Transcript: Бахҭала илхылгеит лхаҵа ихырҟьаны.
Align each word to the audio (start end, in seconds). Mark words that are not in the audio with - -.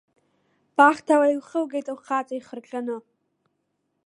Бахҭала 0.75 1.27
илхылгеит 1.33 1.87
лхаҵа 1.97 2.33
ихырҟьаны. 2.35 2.97